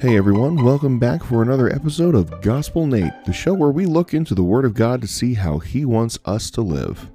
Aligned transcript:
Hey 0.00 0.16
everyone, 0.16 0.62
welcome 0.62 1.00
back 1.00 1.24
for 1.24 1.42
another 1.42 1.68
episode 1.68 2.14
of 2.14 2.40
Gospel 2.40 2.86
Nate, 2.86 3.24
the 3.26 3.32
show 3.32 3.52
where 3.52 3.72
we 3.72 3.84
look 3.84 4.14
into 4.14 4.32
the 4.32 4.44
Word 4.44 4.64
of 4.64 4.74
God 4.74 5.00
to 5.00 5.08
see 5.08 5.34
how 5.34 5.58
He 5.58 5.84
wants 5.84 6.20
us 6.24 6.52
to 6.52 6.60
live. 6.60 7.10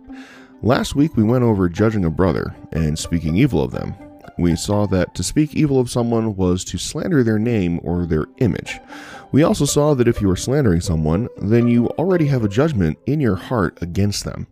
Last 0.61 0.93
week 0.93 1.15
we 1.15 1.23
went 1.23 1.46
over 1.46 1.69
judging 1.69 2.04
a 2.04 2.09
brother 2.09 2.54
and 2.73 2.99
speaking 2.99 3.38
evil 3.38 3.63
of 3.63 3.71
them. 3.71 3.96
We 4.38 4.57
saw 4.57 4.86
that 4.88 5.15
to 5.15 5.23
speak 5.23 5.55
evil 5.55 5.79
of 5.79 5.89
someone 5.89 6.36
was 6.36 6.65
to 6.65 6.77
slander 6.77 7.23
their 7.23 7.39
name 7.39 7.79
or 7.83 8.05
their 8.05 8.25
image. 8.39 8.82
We 9.31 9.43
also 9.43 9.63
saw 9.63 9.93
that 9.93 10.09
if 10.09 10.20
you 10.20 10.29
are 10.29 10.36
slandering 10.36 10.81
someone, 10.81 11.29
then 11.38 11.70
you 11.70 11.88
already 11.91 12.25
have 12.27 12.43
a 12.43 12.50
judgment 12.50 13.00
in 13.05 13.21
your 13.21 13.38
heart 13.38 13.81
against 13.81 14.25
them. 14.25 14.45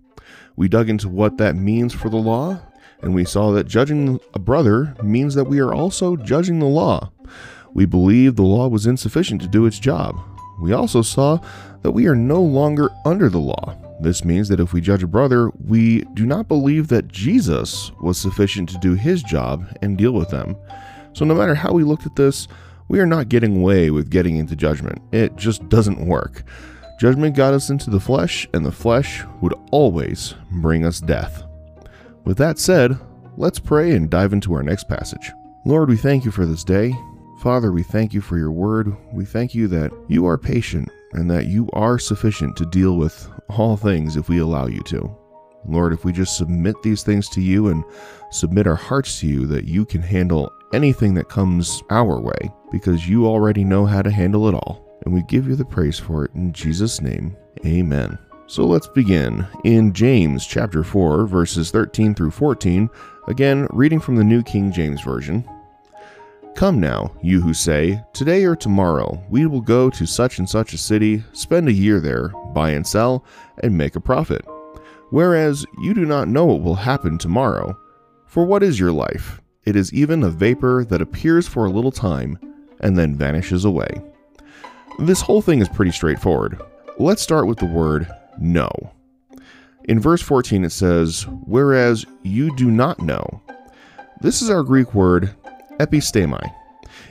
We 0.56 0.70
dug 0.70 0.88
into 0.88 1.10
what 1.10 1.38
that 1.40 1.58
means 1.58 1.94
for 1.94 2.08
the 2.08 2.16
law, 2.16 2.62
and 3.02 3.14
we 3.14 3.26
saw 3.26 3.52
that 3.52 3.68
judging 3.68 4.22
a 4.34 4.40
brother 4.40 4.96
means 5.04 5.36
that 5.36 5.50
we 5.50 5.60
are 5.60 5.74
also 5.74 6.16
judging 6.16 6.60
the 6.60 6.66
law. 6.66 7.12
We 7.74 7.86
believed 7.86 8.38
the 8.38 8.44
law 8.44 8.68
was 8.68 8.86
insufficient 8.86 9.42
to 9.42 9.48
do 9.48 9.66
its 9.66 9.80
job. 9.80 10.20
We 10.62 10.74
also 10.74 11.02
saw 11.02 11.40
that 11.82 11.92
we 11.92 12.08
are 12.08 12.16
no 12.16 12.42
longer 12.42 12.90
under 13.06 13.30
the 13.30 13.40
law. 13.40 13.76
This 14.02 14.26
means 14.26 14.50
that 14.50 14.60
if 14.60 14.74
we 14.74 14.82
judge 14.82 15.04
a 15.04 15.08
brother, 15.08 15.52
we 15.68 16.02
do 16.14 16.26
not 16.26 16.48
believe 16.48 16.88
that 16.88 17.08
Jesus 17.08 17.92
was 18.02 18.18
sufficient 18.18 18.70
to 18.70 18.78
do 18.80 18.94
his 18.94 19.24
job 19.24 19.66
and 19.82 19.98
deal 19.98 20.12
with 20.12 20.30
them. 20.30 20.56
So, 21.14 21.26
no 21.26 21.36
matter 21.36 21.56
how 21.56 21.72
we 21.72 21.84
looked 21.84 22.06
at 22.06 22.16
this, 22.16 22.48
we 22.88 23.00
are 23.00 23.06
not 23.06 23.30
getting 23.30 23.58
away 23.58 23.90
with 23.90 24.10
getting 24.10 24.38
into 24.38 24.56
judgment. 24.56 25.02
It 25.12 25.36
just 25.36 25.68
doesn't 25.70 26.06
work. 26.06 26.44
Judgment 27.00 27.36
got 27.36 27.54
us 27.54 27.70
into 27.70 27.90
the 27.90 28.00
flesh, 28.00 28.48
and 28.54 28.66
the 28.66 28.72
flesh 28.72 29.24
would 29.42 29.54
always 29.72 30.36
bring 30.52 30.86
us 30.86 31.00
death. 31.00 31.44
With 32.26 32.38
that 32.38 32.60
said, 32.60 33.00
let's 33.38 33.60
pray 33.60 33.96
and 33.96 34.10
dive 34.10 34.34
into 34.34 34.54
our 34.54 34.64
next 34.64 34.88
passage. 34.88 35.32
Lord, 35.66 35.90
we 35.90 35.98
thank 35.98 36.26
you 36.26 36.32
for 36.32 36.46
this 36.46 36.64
day. 36.64 36.94
Father, 37.42 37.72
we 37.72 37.82
thank 37.82 38.14
you 38.14 38.22
for 38.22 38.38
your 38.38 38.52
word. 38.52 38.96
We 39.12 39.26
thank 39.26 39.56
you 39.56 39.68
that 39.70 39.92
you 40.08 40.28
are 40.28 40.38
patient 40.38 40.90
and 41.14 41.30
that 41.32 41.48
you 41.48 41.68
are 41.74 41.98
sufficient 41.98 42.56
to 42.58 42.68
deal 42.68 42.98
with 42.98 43.28
all 43.50 43.76
things 43.76 44.16
if 44.16 44.30
we 44.30 44.38
allow 44.38 44.68
you 44.68 44.82
to. 44.82 45.18
Lord, 45.68 45.92
if 45.92 46.06
we 46.06 46.12
just 46.12 46.38
submit 46.38 46.76
these 46.84 47.02
things 47.02 47.28
to 47.30 47.42
you 47.42 47.70
and 47.70 47.84
submit 48.30 48.68
our 48.68 48.76
hearts 48.76 49.20
to 49.22 49.28
you, 49.28 49.48
that 49.48 49.66
you 49.66 49.86
can 49.86 50.04
handle 50.04 50.54
anything 50.72 51.16
that 51.16 51.30
comes 51.30 51.82
our 51.90 52.20
way 52.20 52.52
because 52.72 53.10
you 53.10 53.26
already 53.26 53.64
know 53.64 53.88
how 53.88 54.04
to 54.04 54.12
handle 54.12 54.48
it 54.48 54.54
all. 54.54 55.00
And 55.06 55.12
we 55.12 55.24
give 55.24 55.48
you 55.48 55.56
the 55.56 55.66
praise 55.66 55.98
for 55.98 56.26
it 56.26 56.36
in 56.36 56.54
Jesus' 56.54 57.02
name. 57.02 57.36
Amen. 57.66 58.20
So 58.46 58.66
let's 58.66 58.88
begin. 58.88 59.48
In 59.64 59.94
James 59.94 60.46
chapter 60.46 60.84
4, 60.84 61.26
verses 61.26 61.72
13 61.72 62.14
through 62.14 62.32
14, 62.32 62.88
again, 63.28 63.68
reading 63.72 64.00
from 64.00 64.16
the 64.16 64.24
New 64.24 64.44
King 64.44 64.72
James 64.72 65.02
Version. 65.02 65.44
Come 66.62 66.80
now, 66.80 67.12
you 67.24 67.42
who 67.42 67.56
say, 67.56 68.04
Today 68.14 68.44
or 68.44 68.56
tomorrow 68.56 69.20
we 69.32 69.48
will 69.48 69.62
go 69.62 69.90
to 69.90 70.06
such 70.06 70.38
and 70.38 70.48
such 70.48 70.74
a 70.74 70.78
city, 70.78 71.24
spend 71.34 71.68
a 71.68 71.74
year 71.74 72.00
there, 72.00 72.28
buy 72.54 72.70
and 72.70 72.86
sell, 72.86 73.26
and 73.64 73.76
make 73.76 73.96
a 73.96 74.00
profit. 74.00 74.46
Whereas 75.10 75.66
you 75.82 75.96
do 75.96 76.06
not 76.06 76.28
know 76.28 76.46
what 76.46 76.62
will 76.62 76.76
happen 76.76 77.18
tomorrow. 77.18 77.76
For 78.28 78.46
what 78.46 78.62
is 78.62 78.80
your 78.80 78.92
life? 78.92 79.42
It 79.66 79.76
is 79.76 79.92
even 79.92 80.22
a 80.22 80.30
vapor 80.30 80.86
that 80.88 81.02
appears 81.02 81.48
for 81.48 81.66
a 81.66 81.72
little 81.72 81.92
time 81.92 82.38
and 82.82 82.96
then 82.96 83.18
vanishes 83.18 83.66
away. 83.66 84.00
This 85.00 85.22
whole 85.22 85.42
thing 85.42 85.62
is 85.62 85.70
pretty 85.70 85.92
straightforward. 85.92 86.62
Let's 87.00 87.24
start 87.24 87.48
with 87.48 87.58
the 87.58 87.66
word 87.66 88.08
know. 88.38 88.70
In 89.86 90.00
verse 90.00 90.22
14 90.22 90.64
it 90.64 90.72
says, 90.72 91.26
Whereas 91.48 92.06
you 92.22 92.56
do 92.56 92.70
not 92.70 93.02
know. 93.02 93.42
This 94.22 94.44
is 94.44 94.52
our 94.52 94.62
Greek 94.62 94.94
word 94.94 95.36
epistemi. 95.82 96.42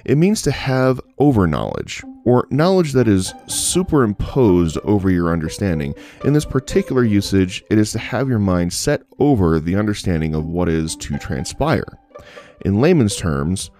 It 0.04 0.16
means 0.16 0.42
to 0.42 0.50
have 0.50 1.00
overknowledge, 1.18 2.02
or 2.24 2.46
knowledge 2.50 2.92
that 2.92 3.08
is 3.08 3.34
superimposed 3.46 4.78
over 4.84 5.10
your 5.10 5.32
understanding. 5.32 5.94
In 6.25 6.32
this 6.32 6.44
particular 6.44 7.04
usage, 7.04 7.64
it 7.70 7.78
is 7.78 7.92
to 7.92 7.98
have 7.98 8.28
your 8.28 8.38
mind 8.38 8.72
set 8.72 9.03
over 9.19 9.58
the 9.58 9.76
understanding 9.76 10.34
of 10.34 10.47
what 10.47 10.69
is 10.69 10.97
to 10.97 11.19
transpire. 11.19 11.98
In 12.64 12.81
layman's 12.81 13.16
terms, 13.16 13.70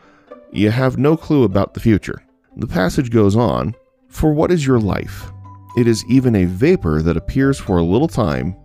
you 0.53 0.71
have 0.71 0.99
no 0.99 1.17
clue 1.17 1.45
about 1.45 1.75
the 1.75 1.81
future. 1.81 2.23
The 2.57 2.67
passage 2.67 3.11
goes 3.11 3.37
on 3.37 3.75
For 4.09 4.33
what 4.33 4.51
is 4.51 4.67
your 4.67 4.81
life? 4.81 5.31
It 5.77 5.87
is 5.87 6.05
even 6.09 6.35
a 6.35 6.47
vapor 6.47 7.01
that 7.03 7.17
appears 7.17 7.59
for 7.59 7.79
a 7.79 7.85
little 7.85 8.09
time 8.09 8.57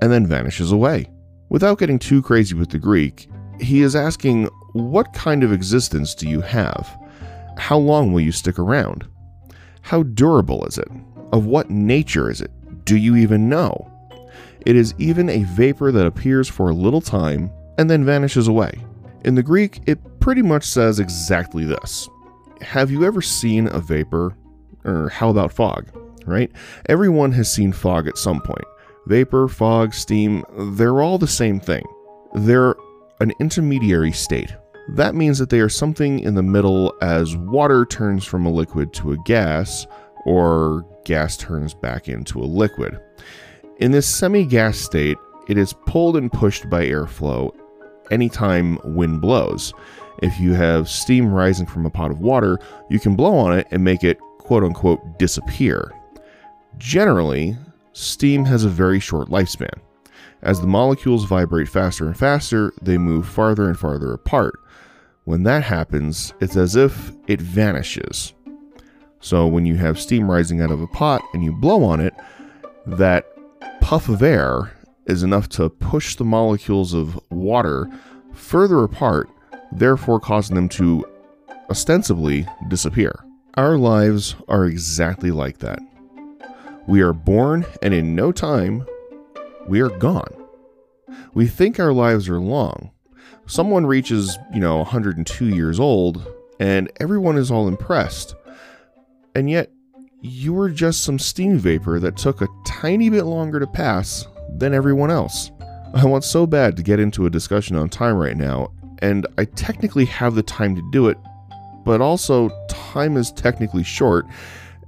and 0.00 0.10
then 0.10 0.26
vanishes 0.26 0.72
away. 0.72 1.08
Without 1.48 1.78
getting 1.78 1.98
too 1.98 2.22
crazy 2.22 2.54
with 2.54 2.70
the 2.70 2.78
Greek, 2.78 3.28
he 3.60 3.82
is 3.82 3.94
asking, 3.94 4.48
What 4.72 5.12
kind 5.12 5.44
of 5.44 5.52
existence 5.52 6.14
do 6.14 6.28
you 6.28 6.40
have? 6.40 6.88
How 7.58 7.76
long 7.76 8.12
will 8.12 8.22
you 8.22 8.32
stick 8.32 8.58
around? 8.58 9.06
How 9.82 10.02
durable 10.02 10.64
is 10.64 10.78
it? 10.78 10.88
Of 11.32 11.44
what 11.44 11.68
nature 11.68 12.30
is 12.30 12.40
it? 12.40 12.50
Do 12.84 12.96
you 12.96 13.16
even 13.16 13.48
know? 13.50 13.90
It 14.64 14.76
is 14.76 14.94
even 14.98 15.28
a 15.28 15.44
vapor 15.44 15.92
that 15.92 16.06
appears 16.06 16.48
for 16.48 16.70
a 16.70 16.74
little 16.74 17.00
time 17.00 17.50
and 17.76 17.90
then 17.90 18.04
vanishes 18.04 18.48
away. 18.48 18.72
In 19.24 19.34
the 19.34 19.42
Greek, 19.42 19.80
it 19.86 19.98
pretty 20.20 20.42
much 20.42 20.64
says 20.64 21.00
exactly 21.00 21.64
this 21.64 22.08
Have 22.62 22.90
you 22.90 23.04
ever 23.04 23.20
seen 23.20 23.66
a 23.68 23.78
vapor? 23.78 24.34
Or 24.84 25.10
how 25.10 25.28
about 25.28 25.52
fog? 25.52 25.88
Right? 26.24 26.50
Everyone 26.88 27.32
has 27.32 27.52
seen 27.52 27.72
fog 27.72 28.08
at 28.08 28.16
some 28.16 28.40
point. 28.40 28.64
Vapor, 29.06 29.48
fog, 29.48 29.92
steam, 29.92 30.44
they're 30.76 31.02
all 31.02 31.18
the 31.18 31.26
same 31.26 31.60
thing. 31.60 31.84
They're 32.34 32.76
an 33.20 33.32
intermediary 33.38 34.12
state. 34.12 34.52
That 34.88 35.14
means 35.14 35.38
that 35.38 35.50
they 35.50 35.60
are 35.60 35.68
something 35.68 36.18
in 36.20 36.34
the 36.34 36.42
middle 36.42 36.94
as 37.00 37.36
water 37.36 37.84
turns 37.84 38.24
from 38.24 38.46
a 38.46 38.50
liquid 38.50 38.92
to 38.94 39.12
a 39.12 39.16
gas, 39.18 39.86
or 40.24 40.84
gas 41.04 41.36
turns 41.36 41.74
back 41.74 42.08
into 42.08 42.40
a 42.40 42.44
liquid. 42.44 43.00
In 43.78 43.92
this 43.92 44.08
semi 44.08 44.44
gas 44.44 44.78
state, 44.78 45.16
it 45.48 45.56
is 45.56 45.74
pulled 45.86 46.16
and 46.16 46.32
pushed 46.32 46.68
by 46.68 46.84
airflow 46.84 47.52
anytime 48.10 48.78
wind 48.84 49.20
blows. 49.20 49.72
If 50.22 50.38
you 50.38 50.52
have 50.54 50.88
steam 50.88 51.32
rising 51.32 51.66
from 51.66 51.86
a 51.86 51.90
pot 51.90 52.10
of 52.10 52.20
water, 52.20 52.58
you 52.90 53.00
can 53.00 53.16
blow 53.16 53.34
on 53.34 53.58
it 53.58 53.66
and 53.70 53.82
make 53.82 54.04
it 54.04 54.18
quote 54.38 54.62
unquote 54.62 55.18
disappear. 55.18 55.92
Generally, 56.78 57.56
steam 57.92 58.44
has 58.44 58.64
a 58.64 58.68
very 58.68 59.00
short 59.00 59.28
lifespan. 59.28 59.80
As 60.42 60.60
the 60.60 60.66
molecules 60.66 61.24
vibrate 61.24 61.68
faster 61.68 62.06
and 62.06 62.16
faster, 62.16 62.72
they 62.82 62.98
move 62.98 63.28
farther 63.28 63.68
and 63.68 63.78
farther 63.78 64.12
apart. 64.12 64.54
When 65.24 65.44
that 65.44 65.62
happens, 65.62 66.34
it's 66.40 66.56
as 66.56 66.74
if 66.74 67.12
it 67.28 67.40
vanishes. 67.40 68.34
So 69.20 69.46
when 69.46 69.64
you 69.64 69.76
have 69.76 70.00
steam 70.00 70.28
rising 70.28 70.60
out 70.60 70.72
of 70.72 70.80
a 70.80 70.88
pot 70.88 71.22
and 71.32 71.44
you 71.44 71.52
blow 71.52 71.84
on 71.84 72.00
it, 72.00 72.12
that 72.86 73.26
puff 73.80 74.08
of 74.08 74.22
air 74.22 74.72
is 75.06 75.22
enough 75.22 75.48
to 75.50 75.70
push 75.70 76.16
the 76.16 76.24
molecules 76.24 76.92
of 76.92 77.20
water 77.30 77.88
further 78.32 78.82
apart, 78.82 79.30
therefore 79.70 80.18
causing 80.18 80.56
them 80.56 80.68
to 80.70 81.04
ostensibly 81.70 82.46
disappear. 82.68 83.24
Our 83.54 83.76
lives 83.76 84.34
are 84.48 84.64
exactly 84.64 85.30
like 85.30 85.58
that. 85.58 85.78
We 86.88 87.00
are 87.00 87.12
born, 87.12 87.64
and 87.80 87.94
in 87.94 88.16
no 88.16 88.32
time, 88.32 88.86
we 89.68 89.80
are 89.80 89.88
gone. 89.88 90.34
We 91.32 91.46
think 91.46 91.78
our 91.78 91.92
lives 91.92 92.28
are 92.28 92.40
long. 92.40 92.90
Someone 93.46 93.86
reaches, 93.86 94.38
you 94.52 94.60
know, 94.60 94.78
102 94.78 95.46
years 95.46 95.80
old, 95.80 96.26
and 96.60 96.90
everyone 97.00 97.36
is 97.36 97.50
all 97.50 97.68
impressed. 97.68 98.34
And 99.34 99.50
yet, 99.50 99.70
you 100.20 100.52
were 100.52 100.70
just 100.70 101.02
some 101.02 101.18
steam 101.18 101.58
vapor 101.58 101.98
that 101.98 102.16
took 102.16 102.40
a 102.40 102.48
tiny 102.64 103.10
bit 103.10 103.24
longer 103.24 103.58
to 103.58 103.66
pass 103.66 104.26
than 104.56 104.72
everyone 104.72 105.10
else. 105.10 105.50
I 105.94 106.06
want 106.06 106.24
so 106.24 106.46
bad 106.46 106.76
to 106.76 106.82
get 106.82 107.00
into 107.00 107.26
a 107.26 107.30
discussion 107.30 107.76
on 107.76 107.88
time 107.88 108.16
right 108.16 108.36
now, 108.36 108.72
and 109.00 109.26
I 109.36 109.44
technically 109.44 110.04
have 110.06 110.34
the 110.34 110.42
time 110.42 110.76
to 110.76 110.90
do 110.90 111.08
it, 111.08 111.18
but 111.84 112.00
also 112.00 112.50
time 112.68 113.16
is 113.16 113.32
technically 113.32 113.82
short, 113.82 114.26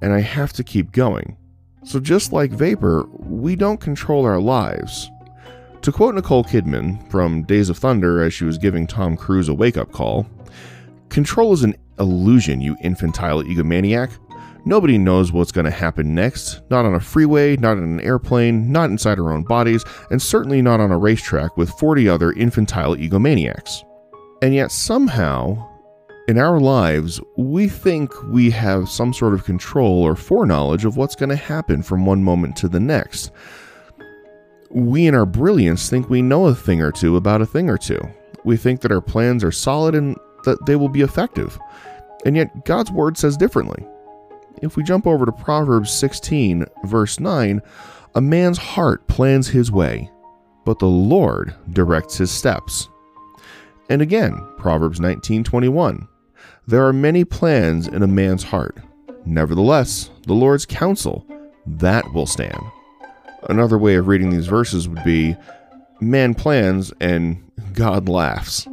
and 0.00 0.12
I 0.12 0.21
have 0.21 0.53
to 0.55 0.65
keep 0.65 0.93
going. 0.93 1.37
So, 1.83 2.00
just 2.00 2.33
like 2.33 2.50
vapor, 2.50 3.07
we 3.12 3.57
don't 3.57 3.81
control 3.81 4.25
our 4.25 4.41
lives. 4.41 5.11
To 5.85 5.93
quote 5.93 6.15
Nicole 6.15 6.45
Kidman 6.45 7.11
from 7.11 7.43
Days 7.43 7.69
of 7.69 7.77
Thunder 7.77 8.23
as 8.23 8.33
she 8.33 8.47
was 8.47 8.57
giving 8.57 8.87
Tom 8.87 9.19
Cruise 9.19 9.51
a 9.51 9.55
wake 9.55 9.77
up 9.77 9.93
call, 9.93 10.27
control 11.11 11.53
is 11.53 11.63
an 11.63 11.77
illusion, 11.99 12.63
you 12.63 12.75
infantile 12.81 13.43
egomaniac. 13.43 14.11
Nobody 14.65 14.97
knows 14.97 15.31
what's 15.31 15.53
going 15.53 15.67
to 15.67 15.71
happen 15.71 16.15
next, 16.15 16.63
not 16.71 16.87
on 16.87 16.95
a 16.95 17.01
freeway, 17.01 17.59
not 17.59 17.77
in 17.77 17.85
an 17.85 18.01
airplane, 18.01 18.73
not 18.73 18.89
inside 18.89 19.19
our 19.19 19.31
own 19.31 19.43
bodies, 19.43 19.85
and 20.11 20.23
certainly 20.23 20.63
not 20.63 20.81
on 20.81 20.91
a 20.91 20.97
racetrack 20.97 21.59
with 21.59 21.69
40 21.73 22.09
other 22.09 22.33
infantile 22.33 22.97
egomaniacs. 22.97 23.85
And 24.41 24.55
yet, 24.55 24.73
somehow, 24.73 25.69
in 26.29 26.39
our 26.39 26.61
lives, 26.61 27.21
we 27.37 27.69
think 27.69 28.11
we 28.29 28.51
have 28.53 28.89
some 28.89 29.13
sort 29.13 29.35
of 29.35 29.45
control 29.45 30.03
or 30.03 30.17
foreknowledge 30.17 30.87
of 30.87 30.97
what's 30.97 31.15
going 31.15 31.29
to 31.29 31.37
happen 31.37 31.83
from 31.83 32.07
one 32.07 32.25
moment 32.25 32.57
to 32.57 32.69
the 32.69 32.81
next. 32.81 33.33
We, 34.75 35.06
in 35.06 35.15
our 35.15 35.25
brilliance, 35.25 35.88
think 35.88 36.11
we 36.11 36.21
know 36.21 36.47
a 36.47 36.55
thing 36.55 36.82
or 36.82 36.91
two 36.91 37.17
about 37.17 37.41
a 37.41 37.47
thing 37.47 37.71
or 37.71 37.79
two. 37.79 38.00
We 38.44 38.56
think 38.56 38.81
that 38.81 38.93
our 38.93 39.00
plans 39.00 39.44
are 39.44 39.53
solid 39.53 39.94
and 39.94 40.17
that 40.44 40.67
they 40.67 40.76
will 40.76 40.88
be 40.88 41.00
effective. 41.00 41.59
And 42.26 42.37
yet, 42.37 42.65
God's 42.65 42.91
word 42.91 43.17
says 43.17 43.37
differently. 43.37 43.87
If 44.62 44.76
we 44.76 44.82
jump 44.82 45.06
over 45.06 45.25
to 45.25 45.32
Proverbs 45.32 45.93
16, 45.93 46.67
verse 46.85 47.21
9, 47.21 47.62
a 48.17 48.21
man's 48.21 48.59
heart 48.59 49.06
plans 49.06 49.49
his 49.49 49.71
way, 49.71 50.11
but 50.65 50.79
the 50.81 50.87
Lord 50.87 51.55
directs 51.73 52.17
his 52.17 52.31
steps. 52.31 52.88
And 53.88 54.03
again, 54.03 54.41
Proverbs 54.59 54.99
19:21. 54.99 56.09
There 56.67 56.87
are 56.87 56.93
many 56.93 57.25
plans 57.25 57.87
in 57.87 58.03
a 58.03 58.09
man's 58.09 58.43
heart. 58.43 58.79
Nevertheless, 59.25 60.11
the 60.26 60.35
Lord's 60.35 60.67
counsel, 60.67 61.26
that 61.67 62.12
will 62.12 62.26
stand. 62.26 62.59
Another 63.49 63.79
way 63.79 63.96
of 63.96 64.08
reading 64.08 64.31
these 64.31 64.46
verses 64.46 64.88
would 64.88 65.05
be 65.05 65.37
man 66.00 66.35
plans 66.35 66.93
and 67.00 67.43
God 67.73 68.08
laughs. 68.08 68.67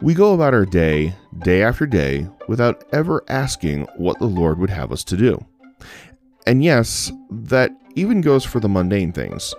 We 0.00 0.14
go 0.14 0.34
about 0.34 0.54
our 0.54 0.64
day, 0.64 1.14
day 1.40 1.62
after 1.62 1.84
day, 1.84 2.28
without 2.46 2.84
ever 2.92 3.24
asking 3.28 3.86
what 3.96 4.18
the 4.20 4.26
Lord 4.26 4.58
would 4.58 4.70
have 4.70 4.92
us 4.92 5.02
to 5.04 5.16
do. 5.16 5.44
And 6.46 6.62
yes, 6.62 7.10
that 7.30 7.72
even 7.96 8.20
goes 8.20 8.44
for 8.44 8.60
the 8.60 8.68
mundane 8.68 9.12
things. 9.12 9.54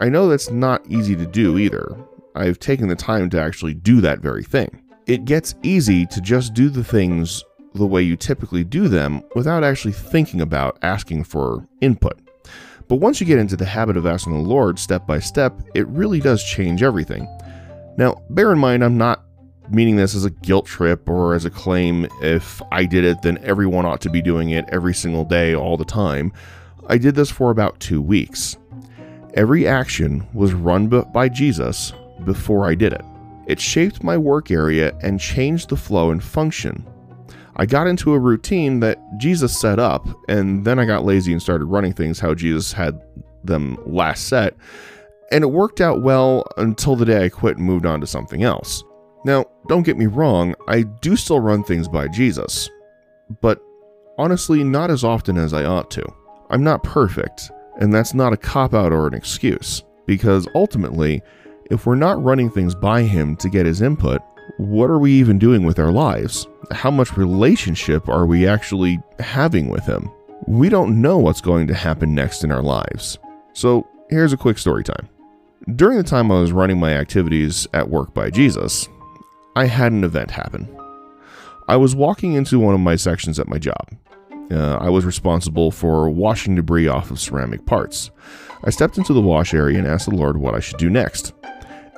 I 0.00 0.08
know 0.08 0.28
that's 0.28 0.50
not 0.50 0.86
easy 0.88 1.14
to 1.16 1.26
do 1.26 1.58
either. 1.58 1.96
I've 2.34 2.58
taken 2.58 2.88
the 2.88 2.96
time 2.96 3.28
to 3.30 3.40
actually 3.40 3.74
do 3.74 4.00
that 4.00 4.20
very 4.20 4.44
thing. 4.44 4.82
It 5.06 5.24
gets 5.24 5.54
easy 5.62 6.06
to 6.06 6.20
just 6.20 6.54
do 6.54 6.70
the 6.70 6.84
things 6.84 7.44
the 7.74 7.86
way 7.86 8.02
you 8.02 8.16
typically 8.16 8.64
do 8.64 8.88
them 8.88 9.22
without 9.34 9.64
actually 9.64 9.92
thinking 9.92 10.40
about 10.40 10.78
asking 10.82 11.24
for 11.24 11.66
input. 11.80 12.18
But 12.88 12.96
once 12.96 13.20
you 13.20 13.26
get 13.26 13.38
into 13.38 13.56
the 13.56 13.66
habit 13.66 13.96
of 13.96 14.06
asking 14.06 14.32
the 14.32 14.48
Lord 14.48 14.78
step 14.78 15.06
by 15.06 15.20
step, 15.20 15.60
it 15.74 15.86
really 15.88 16.20
does 16.20 16.42
change 16.42 16.82
everything. 16.82 17.28
Now, 17.98 18.22
bear 18.30 18.50
in 18.52 18.58
mind, 18.58 18.82
I'm 18.82 18.96
not 18.96 19.24
meaning 19.70 19.96
this 19.96 20.14
as 20.14 20.24
a 20.24 20.30
guilt 20.30 20.64
trip 20.64 21.08
or 21.08 21.34
as 21.34 21.44
a 21.44 21.50
claim 21.50 22.06
if 22.22 22.62
I 22.72 22.86
did 22.86 23.04
it, 23.04 23.20
then 23.22 23.38
everyone 23.42 23.84
ought 23.84 24.00
to 24.02 24.10
be 24.10 24.22
doing 24.22 24.50
it 24.50 24.64
every 24.68 24.94
single 24.94 25.24
day, 25.24 25.54
all 25.54 25.76
the 25.76 25.84
time. 25.84 26.32
I 26.86 26.96
did 26.96 27.14
this 27.14 27.30
for 27.30 27.50
about 27.50 27.78
two 27.80 28.00
weeks. 28.00 28.56
Every 29.34 29.68
action 29.68 30.26
was 30.32 30.54
run 30.54 30.88
by 30.88 31.28
Jesus 31.28 31.92
before 32.24 32.66
I 32.66 32.74
did 32.74 32.94
it. 32.94 33.04
It 33.46 33.60
shaped 33.60 34.02
my 34.02 34.16
work 34.16 34.50
area 34.50 34.96
and 35.02 35.20
changed 35.20 35.68
the 35.68 35.76
flow 35.76 36.10
and 36.10 36.22
function. 36.24 36.86
I 37.58 37.66
got 37.66 37.88
into 37.88 38.12
a 38.12 38.18
routine 38.18 38.80
that 38.80 38.98
Jesus 39.18 39.58
set 39.58 39.78
up, 39.80 40.06
and 40.28 40.64
then 40.64 40.78
I 40.78 40.84
got 40.84 41.04
lazy 41.04 41.32
and 41.32 41.42
started 41.42 41.64
running 41.64 41.92
things 41.92 42.20
how 42.20 42.34
Jesus 42.34 42.72
had 42.72 43.00
them 43.42 43.76
last 43.84 44.28
set. 44.28 44.56
And 45.32 45.42
it 45.42 45.48
worked 45.48 45.80
out 45.80 46.02
well 46.02 46.46
until 46.56 46.94
the 46.94 47.04
day 47.04 47.24
I 47.24 47.28
quit 47.28 47.56
and 47.56 47.66
moved 47.66 47.84
on 47.84 48.00
to 48.00 48.06
something 48.06 48.44
else. 48.44 48.84
Now, 49.24 49.46
don't 49.66 49.82
get 49.82 49.98
me 49.98 50.06
wrong, 50.06 50.54
I 50.68 50.82
do 50.82 51.16
still 51.16 51.40
run 51.40 51.64
things 51.64 51.88
by 51.88 52.06
Jesus, 52.08 52.70
but 53.42 53.60
honestly, 54.16 54.62
not 54.62 54.90
as 54.90 55.02
often 55.02 55.36
as 55.36 55.52
I 55.52 55.64
ought 55.64 55.90
to. 55.90 56.04
I'm 56.50 56.62
not 56.62 56.84
perfect, 56.84 57.50
and 57.80 57.92
that's 57.92 58.14
not 58.14 58.32
a 58.32 58.36
cop 58.36 58.72
out 58.72 58.92
or 58.92 59.08
an 59.08 59.14
excuse, 59.14 59.82
because 60.06 60.46
ultimately, 60.54 61.20
if 61.70 61.84
we're 61.84 61.96
not 61.96 62.22
running 62.22 62.50
things 62.50 62.74
by 62.74 63.02
Him 63.02 63.36
to 63.36 63.50
get 63.50 63.66
His 63.66 63.82
input, 63.82 64.22
what 64.56 64.90
are 64.90 64.98
we 64.98 65.12
even 65.12 65.38
doing 65.38 65.64
with 65.64 65.78
our 65.78 65.92
lives? 65.92 66.46
How 66.72 66.90
much 66.90 67.16
relationship 67.16 68.08
are 68.08 68.26
we 68.26 68.46
actually 68.46 69.00
having 69.18 69.68
with 69.68 69.84
Him? 69.84 70.10
We 70.46 70.68
don't 70.68 71.00
know 71.00 71.18
what's 71.18 71.40
going 71.40 71.66
to 71.68 71.74
happen 71.74 72.14
next 72.14 72.44
in 72.44 72.50
our 72.50 72.62
lives. 72.62 73.18
So, 73.52 73.86
here's 74.10 74.32
a 74.32 74.36
quick 74.36 74.58
story 74.58 74.84
time. 74.84 75.08
During 75.76 75.98
the 75.98 76.04
time 76.04 76.32
I 76.32 76.40
was 76.40 76.52
running 76.52 76.78
my 76.78 76.94
activities 76.94 77.66
at 77.74 77.90
work 77.90 78.14
by 78.14 78.30
Jesus, 78.30 78.88
I 79.56 79.66
had 79.66 79.92
an 79.92 80.04
event 80.04 80.30
happen. 80.30 80.68
I 81.68 81.76
was 81.76 81.94
walking 81.94 82.32
into 82.32 82.58
one 82.58 82.74
of 82.74 82.80
my 82.80 82.96
sections 82.96 83.38
at 83.38 83.48
my 83.48 83.58
job. 83.58 83.96
Uh, 84.50 84.76
I 84.76 84.88
was 84.88 85.04
responsible 85.04 85.70
for 85.70 86.08
washing 86.08 86.54
debris 86.54 86.88
off 86.88 87.10
of 87.10 87.20
ceramic 87.20 87.66
parts. 87.66 88.10
I 88.64 88.70
stepped 88.70 88.96
into 88.96 89.12
the 89.12 89.20
wash 89.20 89.52
area 89.52 89.78
and 89.78 89.86
asked 89.86 90.08
the 90.08 90.16
Lord 90.16 90.38
what 90.38 90.54
I 90.54 90.60
should 90.60 90.78
do 90.78 90.88
next. 90.88 91.34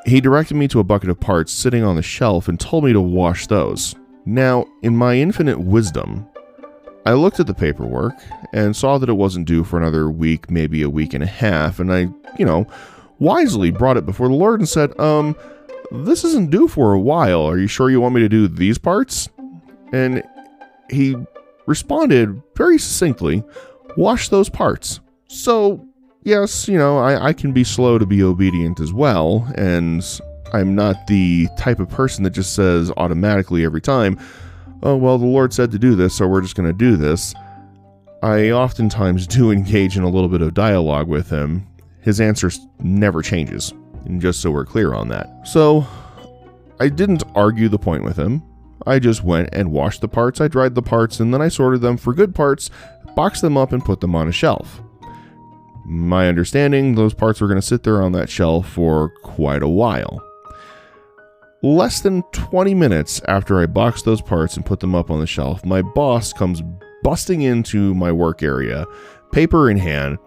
He 0.07 0.21
directed 0.21 0.55
me 0.55 0.69
to 0.69 0.81
a 0.81 0.85
bucket 0.85 1.11
of 1.11 1.21
parts 1.21 1.53
sitting 1.53 1.85
on 1.85 1.97
the 1.97 2.03
shelf 2.03 2.49
and 2.49 2.59
told 2.59 2.85
me 2.85 2.93
to 2.93 3.01
wash 3.01 3.47
those. 3.47 3.95
Now, 4.25 4.67
in 4.83 4.97
my 4.97 5.15
infinite 5.17 5.61
wisdom, 5.61 6.27
I 7.07 7.13
looked 7.13 7.41
at 7.41 7.47
the 7.47 7.55
paperwork 7.55 8.15
and 8.53 8.77
saw 8.77 8.99
that 8.99 9.09
it 9.09 9.15
wasn't 9.15 9.47
due 9.47 9.65
for 9.65 9.79
another 9.79 10.11
week, 10.11 10.51
maybe 10.51 10.83
a 10.83 10.91
week 10.91 11.15
and 11.15 11.23
a 11.25 11.27
half, 11.27 11.81
and 11.81 11.93
I, 11.93 12.09
you 12.39 12.45
know, 12.45 12.67
wisely 13.19 13.71
brought 13.71 13.97
it 13.97 14.07
before 14.07 14.29
the 14.29 14.35
Lord 14.35 14.61
and 14.61 14.69
said, 14.69 14.99
Um, 14.99 15.37
this 15.91 16.25
isn't 16.25 16.51
due 16.51 16.69
for 16.69 16.93
a 16.93 17.01
while. 17.01 17.43
Are 17.43 17.59
you 17.59 17.67
sure 17.67 17.91
you 17.91 18.01
want 18.01 18.15
me 18.15 18.21
to 18.21 18.29
do 18.29 18.49
these 18.49 18.79
parts? 18.79 19.29
And 19.93 20.23
he 20.91 21.17
responded 21.67 22.43
very 22.57 22.79
succinctly, 22.79 23.43
Wash 23.97 24.29
those 24.29 24.49
parts. 24.49 25.01
So, 25.29 25.87
yes, 26.23 26.69
you 26.69 26.79
know, 26.79 26.99
I, 26.99 27.29
I 27.29 27.33
can 27.33 27.53
be 27.53 27.65
slow 27.65 27.99
to 27.99 28.07
be 28.07 28.23
obedient 28.23 28.81
as 28.81 28.93
well, 28.93 29.51
and 29.57 30.05
I'm 30.53 30.75
not 30.75 31.07
the 31.07 31.49
type 31.59 31.81
of 31.81 31.89
person 31.89 32.25
that 32.25 32.31
just 32.31 32.55
says 32.55 32.93
automatically 32.97 33.65
every 33.65 33.81
time, 33.81 34.19
oh, 34.83 34.97
well, 34.97 35.19
the 35.19 35.27
Lord 35.27 35.53
said 35.53 35.71
to 35.73 35.79
do 35.79 35.95
this, 35.95 36.15
so 36.15 36.27
we're 36.27 36.41
just 36.41 36.57
going 36.57 36.69
to 36.69 36.77
do 36.77 36.97
this. 36.97 37.35
I 38.23 38.51
oftentimes 38.51 39.27
do 39.27 39.51
engage 39.53 39.97
in 39.97 40.03
a 40.03 40.09
little 40.09 40.29
bit 40.29 40.43
of 40.43 40.55
dialogue 40.55 41.09
with 41.09 41.31
him. 41.31 41.67
His 42.01 42.21
answer 42.21 42.51
never 42.79 43.21
changes 43.21 43.75
and 44.05 44.21
just 44.21 44.41
so 44.41 44.51
we're 44.51 44.65
clear 44.65 44.95
on 44.95 45.09
that. 45.09 45.29
So, 45.47 45.87
I 46.79 46.89
didn't 46.89 47.23
argue 47.35 47.69
the 47.69 47.79
point 47.79 48.05
with 48.05 48.17
him. 48.17 48.43
I 48.87 48.99
just 48.99 49.23
went 49.23 49.51
and 49.53 49.73
washed 49.73 50.01
the 50.01 50.09
parts, 50.09 50.41
I 50.41 50.49
dried 50.49 50.75
the 50.75 50.83
parts, 50.83 51.21
and 51.21 51.35
then 51.35 51.43
I 51.43 51.49
sorted 51.49 51.83
them 51.83 51.97
for 51.97 52.15
good 52.15 52.35
parts, 52.35 52.71
boxed 53.15 53.43
them 53.43 53.57
up, 53.57 53.73
and 53.73 53.85
put 53.85 54.01
them 54.01 54.15
on 54.15 54.29
a 54.29 54.33
shelf. 54.33 54.81
My 55.93 56.29
understanding, 56.29 56.95
those 56.95 57.15
parts 57.15 57.41
were 57.41 57.49
going 57.49 57.61
to 57.61 57.67
sit 57.67 57.83
there 57.83 58.01
on 58.01 58.13
that 58.13 58.31
shelf 58.31 58.69
for 58.69 59.09
quite 59.25 59.61
a 59.61 59.69
while. 59.69 60.25
Less 61.65 62.01
than 62.01 62.23
20 62.31 62.75
minutes 62.75 63.21
after 63.27 63.61
I 63.61 63.67
boxed 63.67 64.05
those 64.05 64.23
parts 64.23 64.57
and 64.57 64.65
put 64.65 64.79
them 64.79 64.95
up 64.95 65.11
on 65.11 65.19
the 65.19 65.27
shelf, 65.27 65.65
my 65.65 65.83
boss 65.83 66.33
comes 66.33 66.63
busting 67.03 67.43
into 67.43 67.93
my 67.97 68.13
work 68.13 68.45
area, 68.45 68.87
paper 69.33 69.69
in 69.69 69.79
hand, 69.79 70.19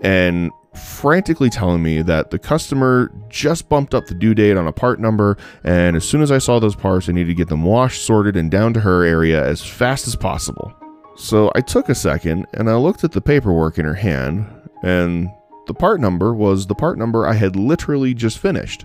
and 0.00 0.50
frantically 0.74 1.48
telling 1.48 1.80
me 1.80 2.02
that 2.02 2.32
the 2.32 2.38
customer 2.40 3.12
just 3.28 3.68
bumped 3.68 3.94
up 3.94 4.06
the 4.06 4.16
due 4.16 4.34
date 4.34 4.56
on 4.56 4.66
a 4.66 4.72
part 4.72 4.98
number, 4.98 5.38
and 5.62 5.94
as 5.94 6.04
soon 6.04 6.22
as 6.22 6.32
I 6.32 6.38
saw 6.38 6.58
those 6.58 6.74
parts, 6.74 7.08
I 7.08 7.12
needed 7.12 7.28
to 7.28 7.34
get 7.34 7.48
them 7.48 7.62
washed, 7.62 8.04
sorted, 8.04 8.34
and 8.36 8.50
down 8.50 8.74
to 8.74 8.80
her 8.80 9.04
area 9.04 9.46
as 9.46 9.62
fast 9.62 10.08
as 10.08 10.16
possible. 10.16 10.74
So 11.14 11.52
I 11.54 11.60
took 11.60 11.88
a 11.88 11.94
second 11.94 12.46
and 12.54 12.68
I 12.68 12.74
looked 12.74 13.04
at 13.04 13.12
the 13.12 13.20
paperwork 13.20 13.78
in 13.78 13.84
her 13.84 13.94
hand, 13.94 14.44
and 14.84 15.30
the 15.66 15.74
part 15.74 16.00
number 16.00 16.34
was 16.34 16.66
the 16.66 16.74
part 16.74 16.98
number 16.98 17.26
I 17.26 17.34
had 17.34 17.56
literally 17.56 18.14
just 18.14 18.38
finished. 18.38 18.84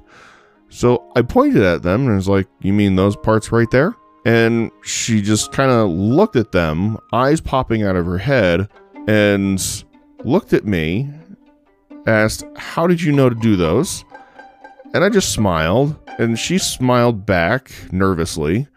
So 0.70 1.12
I 1.16 1.22
pointed 1.24 1.64
at 1.64 1.82
them 1.82 2.08
and 2.08 2.16
was 2.16 2.30
like, 2.30 2.48
You 2.62 2.74
mean 2.74 2.96
those 2.96 3.16
parts 3.16 3.52
right 3.52 3.70
there? 3.72 3.96
And 4.26 4.72
she 4.84 5.22
just 5.22 5.52
kind 5.52 5.72
of 5.72 5.90
looked 5.90 6.36
at 6.36 6.52
them, 6.52 6.98
eyes 7.14 7.42
popping 7.42 7.84
out 7.84 7.96
of 7.96 8.06
her 8.06 8.18
head, 8.18 8.70
and 9.08 9.84
looked 10.24 10.54
at 10.54 10.66
me 10.66 11.10
asked, 12.08 12.44
How 12.56 12.88
did 12.88 13.02
you 13.02 13.12
know 13.12 13.30
to 13.30 13.36
do 13.36 13.56
those? 13.56 14.04
And 14.94 15.04
I 15.04 15.10
just 15.10 15.34
smiled, 15.34 15.96
and 16.18 16.38
she 16.38 16.58
smiled 16.58 17.26
back 17.26 17.72
nervously 17.92 18.68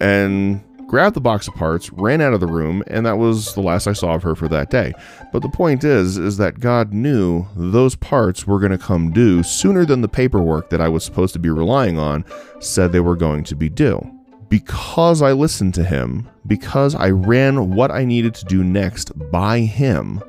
and 0.00 0.62
grabbed 0.88 1.14
the 1.14 1.20
box 1.20 1.46
of 1.46 1.54
parts, 1.54 1.92
ran 1.92 2.20
out 2.20 2.32
of 2.32 2.40
the 2.40 2.46
room, 2.46 2.82
and 2.88 3.06
that 3.06 3.18
was 3.18 3.54
the 3.54 3.60
last 3.60 3.86
I 3.86 3.92
saw 3.92 4.14
of 4.14 4.22
her 4.22 4.34
for 4.34 4.48
that 4.48 4.70
day. 4.70 4.94
But 5.32 5.42
the 5.42 5.48
point 5.50 5.84
is 5.84 6.16
is 6.16 6.38
that 6.38 6.60
God 6.60 6.92
knew 6.92 7.46
those 7.54 7.94
parts 7.94 8.46
were 8.46 8.58
going 8.58 8.72
to 8.72 8.78
come 8.78 9.12
due 9.12 9.42
sooner 9.42 9.84
than 9.84 10.00
the 10.00 10.08
paperwork 10.08 10.70
that 10.70 10.80
I 10.80 10.88
was 10.88 11.04
supposed 11.04 11.34
to 11.34 11.38
be 11.38 11.50
relying 11.50 11.98
on 11.98 12.24
said 12.58 12.90
they 12.90 13.00
were 13.00 13.16
going 13.16 13.44
to 13.44 13.54
be 13.54 13.68
due. 13.68 14.00
Because 14.48 15.20
I 15.20 15.32
listened 15.32 15.74
to 15.74 15.84
him, 15.84 16.26
because 16.46 16.94
I 16.94 17.10
ran 17.10 17.74
what 17.74 17.90
I 17.90 18.06
needed 18.06 18.34
to 18.36 18.46
do 18.46 18.64
next 18.64 19.12
by 19.30 19.60
him, 19.60 20.22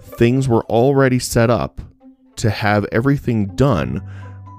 things 0.00 0.48
were 0.48 0.64
already 0.64 1.18
set 1.18 1.50
up 1.50 1.82
to 2.36 2.48
have 2.48 2.86
everything 2.90 3.54
done 3.54 4.00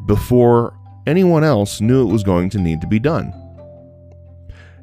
before 0.05 0.77
anyone 1.07 1.43
else 1.43 1.81
knew 1.81 2.07
it 2.07 2.13
was 2.13 2.23
going 2.23 2.51
to 2.51 2.59
need 2.59 2.79
to 2.81 2.87
be 2.87 2.99
done. 2.99 3.33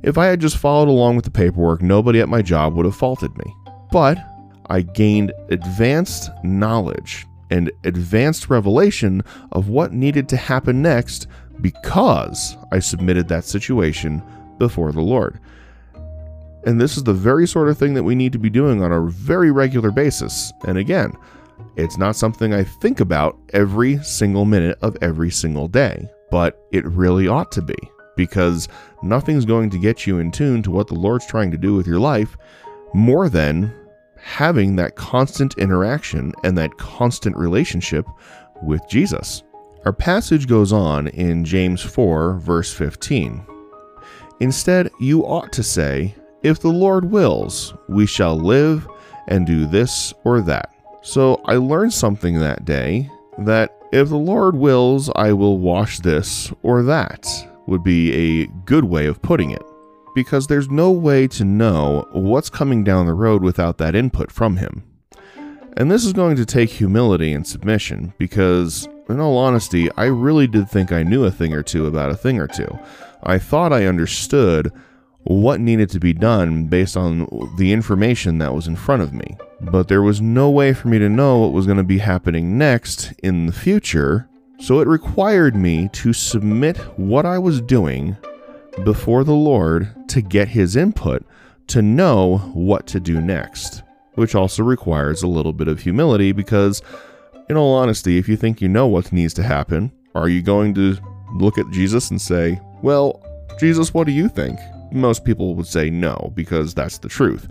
If 0.02 0.16
I 0.16 0.26
had 0.26 0.40
just 0.40 0.58
followed 0.58 0.88
along 0.88 1.16
with 1.16 1.24
the 1.24 1.30
paperwork, 1.30 1.82
nobody 1.82 2.20
at 2.20 2.28
my 2.28 2.42
job 2.42 2.74
would 2.74 2.86
have 2.86 2.96
faulted 2.96 3.36
me. 3.36 3.54
But 3.90 4.18
I 4.66 4.82
gained 4.82 5.32
advanced 5.50 6.30
knowledge 6.44 7.26
and 7.50 7.72
advanced 7.84 8.50
revelation 8.50 9.22
of 9.52 9.68
what 9.68 9.92
needed 9.92 10.28
to 10.28 10.36
happen 10.36 10.82
next 10.82 11.26
because 11.60 12.56
I 12.70 12.78
submitted 12.78 13.28
that 13.28 13.44
situation 13.44 14.22
before 14.58 14.92
the 14.92 15.00
Lord. 15.00 15.40
And 16.66 16.80
this 16.80 16.96
is 16.96 17.04
the 17.04 17.14
very 17.14 17.46
sort 17.46 17.68
of 17.68 17.78
thing 17.78 17.94
that 17.94 18.02
we 18.02 18.14
need 18.14 18.32
to 18.32 18.38
be 18.38 18.50
doing 18.50 18.82
on 18.82 18.92
a 18.92 19.06
very 19.06 19.50
regular 19.50 19.90
basis. 19.90 20.52
And 20.66 20.76
again, 20.76 21.12
it's 21.76 21.96
not 21.96 22.16
something 22.16 22.52
I 22.52 22.64
think 22.64 23.00
about 23.00 23.38
every 23.52 24.02
single 24.02 24.44
minute 24.44 24.78
of 24.82 24.96
every 25.00 25.30
single 25.30 25.68
day, 25.68 26.08
but 26.30 26.60
it 26.72 26.84
really 26.86 27.26
ought 27.26 27.50
to 27.52 27.62
be. 27.62 27.76
Because 28.18 28.68
nothing's 29.02 29.46
going 29.46 29.70
to 29.70 29.78
get 29.78 30.06
you 30.06 30.18
in 30.18 30.30
tune 30.30 30.60
to 30.64 30.72
what 30.72 30.88
the 30.88 30.94
Lord's 30.94 31.24
trying 31.24 31.52
to 31.52 31.56
do 31.56 31.74
with 31.74 31.86
your 31.86 32.00
life 32.00 32.36
more 32.92 33.28
than 33.28 33.72
having 34.20 34.74
that 34.76 34.96
constant 34.96 35.56
interaction 35.56 36.34
and 36.42 36.58
that 36.58 36.76
constant 36.78 37.36
relationship 37.36 38.04
with 38.60 38.82
Jesus. 38.90 39.44
Our 39.84 39.92
passage 39.92 40.48
goes 40.48 40.72
on 40.72 41.06
in 41.08 41.44
James 41.44 41.80
4, 41.80 42.38
verse 42.38 42.74
15. 42.74 43.46
Instead, 44.40 44.90
you 44.98 45.24
ought 45.24 45.52
to 45.52 45.62
say, 45.62 46.14
If 46.42 46.58
the 46.58 46.68
Lord 46.68 47.04
wills, 47.10 47.72
we 47.88 48.04
shall 48.04 48.36
live 48.36 48.88
and 49.28 49.46
do 49.46 49.64
this 49.64 50.12
or 50.24 50.40
that. 50.42 50.74
So 51.02 51.40
I 51.44 51.54
learned 51.54 51.92
something 51.92 52.40
that 52.40 52.64
day 52.64 53.08
that 53.38 53.78
if 53.92 54.08
the 54.08 54.16
Lord 54.16 54.56
wills, 54.56 55.08
I 55.14 55.32
will 55.32 55.58
wash 55.58 56.00
this 56.00 56.52
or 56.62 56.82
that, 56.82 57.26
would 57.68 57.84
be 57.84 58.42
a 58.42 58.46
good 58.64 58.84
way 58.84 59.06
of 59.06 59.22
putting 59.22 59.50
it. 59.50 59.62
Because 60.14 60.46
there's 60.46 60.68
no 60.68 60.90
way 60.90 61.28
to 61.28 61.44
know 61.44 62.08
what's 62.12 62.50
coming 62.50 62.82
down 62.82 63.06
the 63.06 63.14
road 63.14 63.42
without 63.42 63.78
that 63.78 63.94
input 63.94 64.32
from 64.32 64.56
Him. 64.56 64.82
And 65.76 65.90
this 65.90 66.04
is 66.04 66.12
going 66.12 66.34
to 66.36 66.44
take 66.44 66.70
humility 66.70 67.32
and 67.32 67.46
submission, 67.46 68.12
because, 68.18 68.88
in 69.08 69.20
all 69.20 69.36
honesty, 69.36 69.88
I 69.92 70.06
really 70.06 70.48
did 70.48 70.68
think 70.68 70.90
I 70.90 71.04
knew 71.04 71.24
a 71.24 71.30
thing 71.30 71.52
or 71.52 71.62
two 71.62 71.86
about 71.86 72.10
a 72.10 72.16
thing 72.16 72.40
or 72.40 72.48
two. 72.48 72.78
I 73.22 73.38
thought 73.38 73.72
I 73.72 73.86
understood 73.86 74.72
what 75.22 75.60
needed 75.60 75.90
to 75.90 76.00
be 76.00 76.14
done 76.14 76.66
based 76.66 76.96
on 76.96 77.28
the 77.58 77.72
information 77.72 78.38
that 78.38 78.54
was 78.54 78.66
in 78.66 78.76
front 78.76 79.02
of 79.02 79.12
me. 79.12 79.36
But 79.60 79.86
there 79.88 80.02
was 80.02 80.20
no 80.20 80.50
way 80.50 80.72
for 80.72 80.88
me 80.88 80.98
to 80.98 81.08
know 81.08 81.38
what 81.38 81.52
was 81.52 81.66
going 81.66 81.78
to 81.78 81.84
be 81.84 81.98
happening 81.98 82.56
next 82.56 83.12
in 83.22 83.46
the 83.46 83.52
future, 83.52 84.28
so 84.60 84.80
it 84.80 84.88
required 84.88 85.54
me 85.54 85.88
to 85.92 86.12
submit 86.12 86.76
what 86.98 87.24
I 87.24 87.38
was 87.38 87.60
doing 87.60 88.16
before 88.84 89.24
the 89.24 89.34
Lord 89.34 90.08
to 90.08 90.20
get 90.20 90.48
His 90.48 90.76
input 90.76 91.24
to 91.68 91.82
know 91.82 92.38
what 92.54 92.86
to 92.88 93.00
do 93.00 93.20
next, 93.20 93.82
which 94.14 94.34
also 94.34 94.62
requires 94.62 95.22
a 95.22 95.28
little 95.28 95.52
bit 95.52 95.68
of 95.68 95.80
humility 95.80 96.32
because, 96.32 96.82
in 97.48 97.56
all 97.56 97.74
honesty, 97.74 98.18
if 98.18 98.28
you 98.28 98.36
think 98.36 98.60
you 98.60 98.68
know 98.68 98.86
what 98.86 99.12
needs 99.12 99.34
to 99.34 99.42
happen, 99.42 99.92
are 100.14 100.28
you 100.28 100.42
going 100.42 100.74
to 100.74 100.96
look 101.34 101.58
at 101.58 101.70
Jesus 101.70 102.10
and 102.10 102.20
say, 102.20 102.60
Well, 102.82 103.22
Jesus, 103.60 103.92
what 103.92 104.06
do 104.06 104.12
you 104.12 104.28
think? 104.28 104.58
Most 104.90 105.24
people 105.24 105.54
would 105.54 105.66
say 105.66 105.90
no, 105.90 106.32
because 106.34 106.74
that's 106.74 106.98
the 106.98 107.08
truth. 107.08 107.48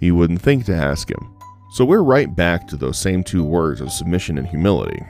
You 0.00 0.16
wouldn't 0.16 0.42
think 0.42 0.64
to 0.66 0.74
ask 0.74 1.10
him. 1.10 1.36
So 1.72 1.84
we're 1.84 2.02
right 2.02 2.34
back 2.34 2.66
to 2.68 2.76
those 2.76 2.98
same 2.98 3.22
two 3.22 3.44
words 3.44 3.80
of 3.80 3.92
submission 3.92 4.38
and 4.38 4.46
humility. 4.46 5.00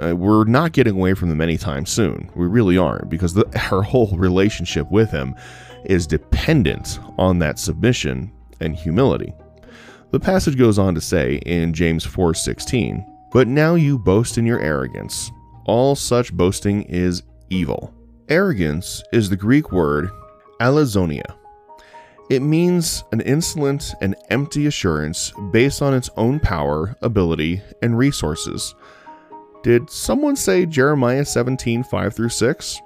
Uh, 0.00 0.16
we're 0.16 0.44
not 0.44 0.72
getting 0.72 0.94
away 0.94 1.14
from 1.14 1.28
them 1.28 1.40
anytime 1.40 1.86
soon. 1.86 2.30
We 2.34 2.46
really 2.46 2.76
aren't, 2.76 3.08
because 3.08 3.34
the, 3.34 3.46
our 3.70 3.82
whole 3.82 4.16
relationship 4.16 4.90
with 4.90 5.10
him 5.10 5.34
is 5.84 6.06
dependent 6.06 6.98
on 7.18 7.38
that 7.38 7.58
submission 7.58 8.32
and 8.60 8.74
humility. 8.74 9.32
The 10.10 10.20
passage 10.20 10.56
goes 10.56 10.78
on 10.78 10.94
to 10.94 11.00
say 11.00 11.36
in 11.46 11.72
James 11.72 12.04
4:16, 12.04 13.04
"But 13.32 13.48
now 13.48 13.74
you 13.74 13.98
boast 13.98 14.38
in 14.38 14.46
your 14.46 14.60
arrogance. 14.60 15.30
All 15.66 15.94
such 15.94 16.32
boasting 16.32 16.82
is 16.84 17.22
evil." 17.50 17.92
Arrogance 18.28 19.02
is 19.12 19.28
the 19.28 19.36
Greek 19.36 19.70
word 19.72 20.10
alazonia. 20.60 21.34
It 22.28 22.42
means 22.42 23.04
an 23.12 23.20
insolent 23.20 23.94
and 24.00 24.16
empty 24.30 24.66
assurance 24.66 25.32
based 25.52 25.80
on 25.80 25.94
its 25.94 26.10
own 26.16 26.40
power, 26.40 26.96
ability, 27.02 27.62
and 27.82 27.96
resources. 27.96 28.74
Did 29.66 29.90
someone 29.90 30.36
say 30.36 30.64
Jeremiah 30.64 31.24
17, 31.24 31.82
5 31.82 32.14
through 32.14 32.28
6? 32.28 32.82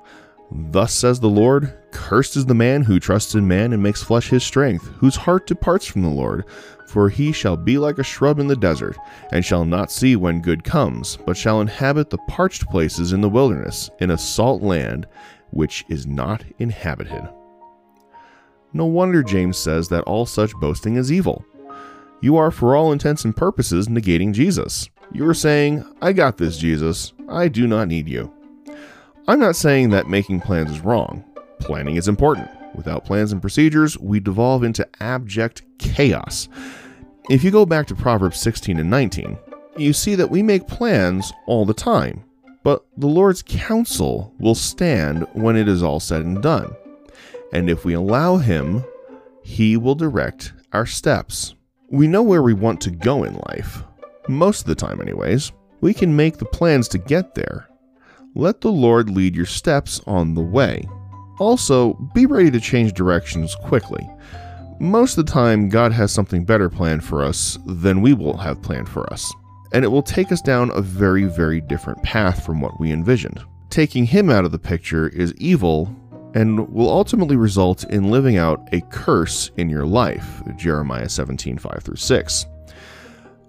Thus 0.51 0.95
says 0.95 1.21
the 1.21 1.29
Lord 1.29 1.77
Cursed 1.91 2.39
is 2.39 2.47
the 2.47 2.55
man 2.55 2.81
who 2.81 2.99
trusts 2.99 3.35
in 3.35 3.47
man 3.47 3.75
and 3.75 3.83
makes 3.83 4.03
flesh 4.03 4.31
his 4.31 4.43
strength, 4.43 4.87
whose 4.97 5.15
heart 5.15 5.47
departs 5.47 5.85
from 5.85 6.01
the 6.01 6.09
Lord. 6.09 6.47
For 6.87 7.11
he 7.11 7.33
shall 7.33 7.59
be 7.59 7.77
like 7.77 7.99
a 7.99 8.03
shrub 8.03 8.39
in 8.39 8.47
the 8.47 8.57
desert, 8.57 8.97
and 9.31 9.45
shall 9.45 9.67
not 9.67 9.93
see 9.93 10.17
when 10.17 10.41
good 10.41 10.65
comes, 10.65 11.19
but 11.27 11.37
shall 11.37 11.61
inhabit 11.61 12.09
the 12.09 12.17
parched 12.29 12.67
places 12.71 13.13
in 13.13 13.21
the 13.21 13.29
wilderness, 13.29 13.91
in 13.99 14.13
a 14.13 14.17
salt 14.17 14.63
land 14.63 15.07
which 15.51 15.85
is 15.91 16.07
not 16.07 16.43
inhabited. 16.61 17.29
No 18.73 18.87
wonder 18.87 19.23
James 19.23 19.59
says 19.59 19.91
that 19.91 20.05
all 20.05 20.25
such 20.25 20.55
boasting 20.55 20.97
is 20.97 21.13
evil. 21.13 21.45
You 22.23 22.39
are, 22.39 22.51
for 22.51 22.75
all 22.75 22.91
intents 22.91 23.27
and 23.27 23.37
purposes, 23.37 23.89
negating 23.89 24.33
Jesus. 24.33 24.89
You 25.13 25.29
are 25.29 25.35
saying, 25.35 25.85
I 26.01 26.13
got 26.13 26.39
this, 26.39 26.57
Jesus. 26.57 27.13
I 27.29 27.49
do 27.49 27.67
not 27.67 27.89
need 27.89 28.09
you. 28.09 28.33
I'm 29.27 29.41
not 29.41 29.57
saying 29.57 29.91
that 29.91 30.09
making 30.09 30.41
plans 30.41 30.71
is 30.71 30.81
wrong. 30.81 31.25
Planning 31.61 31.97
is 31.97 32.09
important. 32.09 32.49
Without 32.75 33.05
plans 33.05 33.33
and 33.33 33.41
procedures, 33.41 33.99
we 33.99 34.21
devolve 34.21 34.63
into 34.63 34.89
abject 35.01 35.63
chaos. 35.79 36.49
If 37.29 37.45
you 37.45 37.51
go 37.51 37.67
back 37.67 37.87
to 37.89 37.95
Proverbs 37.95 38.41
16 38.41 38.79
and 38.79 38.91
19, 38.91 39.37
you 39.77 39.93
see 39.93 40.15
that 40.15 40.31
we 40.31 40.43
make 40.43 40.67
plans 40.67 41.33
all 41.47 41.65
the 41.65 41.75
time, 41.75 42.25
but 42.63 42.85
the 42.97 43.07
Lord's 43.07 43.43
counsel 43.43 44.35
will 44.39 44.55
stand 44.55 45.27
when 45.33 45.57
it 45.57 45.69
is 45.69 45.83
all 45.83 46.01
said 46.01 46.25
and 46.25 46.43
done. 46.43 46.75
And 47.53 47.69
if 47.69 47.85
we 47.85 47.95
allow 47.95 48.37
Him, 48.37 48.85
He 49.43 49.77
will 49.77 49.95
direct 49.95 50.53
our 50.73 50.87
steps. 50.87 51.55
We 51.89 52.07
know 52.07 52.23
where 52.23 52.43
we 52.43 52.55
want 52.55 52.81
to 52.83 52.91
go 52.91 53.25
in 53.25 53.35
life. 53.49 53.83
Most 54.31 54.63
of 54.63 54.67
the 54.67 54.75
time, 54.75 55.01
anyways. 55.01 55.53
We 55.81 55.95
can 55.95 56.15
make 56.15 56.37
the 56.37 56.45
plans 56.45 56.89
to 56.89 56.99
get 56.99 57.35
there. 57.35 57.69
Let 58.35 58.61
the 58.61 58.71
Lord 58.71 59.11
lead 59.11 59.35
your 59.35 59.47
steps 59.47 60.01
on 60.07 60.35
the 60.35 60.43
way. 60.43 60.87
Also, 61.39 61.95
be 62.15 62.27
ready 62.27 62.51
to 62.51 62.61
change 62.61 62.93
directions 62.93 63.55
quickly. 63.55 64.09
Most 64.79 65.17
of 65.17 65.25
the 65.25 65.33
time, 65.33 65.69
God 65.69 65.93
has 65.93 66.13
something 66.13 66.45
better 66.45 66.69
planned 66.69 67.03
for 67.03 67.25
us 67.25 67.59
than 67.67 68.03
we 68.03 68.13
will 68.13 68.37
have 68.37 68.63
planned 68.63 68.89
for 68.89 69.11
us, 69.13 69.33
and 69.73 69.85
it 69.85 69.89
will 69.89 70.03
take 70.03 70.31
us 70.33 70.43
down 70.43 70.71
a 70.75 70.83
very, 70.83 71.25
very 71.25 71.61
different 71.61 72.03
path 72.03 72.45
from 72.45 72.61
what 72.61 72.79
we 72.79 72.93
envisioned. 72.93 73.43
Taking 73.71 74.05
Him 74.05 74.31
out 74.31 74.45
of 74.45 74.53
the 74.53 74.59
picture 74.59 75.09
is 75.09 75.35
evil 75.37 75.95
and 76.35 76.69
will 76.73 76.91
ultimately 76.91 77.37
result 77.37 77.85
in 77.85 78.11
living 78.11 78.37
out 78.37 78.69
a 78.73 78.81
curse 78.91 79.51
in 79.57 79.69
your 79.69 79.87
life. 79.87 80.43
Jeremiah 80.57 81.09
17 81.09 81.59
5 81.59 81.83
through 81.83 81.97
6. 81.97 82.47